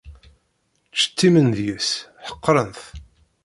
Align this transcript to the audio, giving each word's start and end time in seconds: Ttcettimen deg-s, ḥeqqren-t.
Ttcettimen 0.89 1.47
deg-s, 1.57 1.91
ḥeqqren-t. 2.27 2.81